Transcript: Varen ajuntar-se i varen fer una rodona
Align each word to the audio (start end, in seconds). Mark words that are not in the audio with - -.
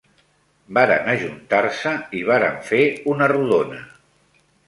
Varen 0.77 1.09
ajuntar-se 1.11 1.93
i 2.21 2.23
varen 2.31 2.57
fer 2.71 2.81
una 3.13 3.31
rodona 3.35 3.81